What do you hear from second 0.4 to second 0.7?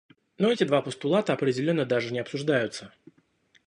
эти